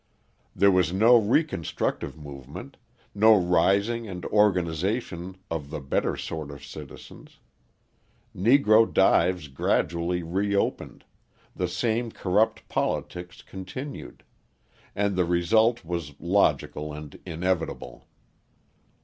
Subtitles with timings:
[0.55, 2.75] There was no reconstructive movement,
[3.13, 7.37] no rising and organisation of the better sort of citizens.
[8.35, 11.05] Negro dives gradually reopened,
[11.55, 14.23] the same corrupt politics continued:
[14.95, 18.07] and the result was logical and inevitable.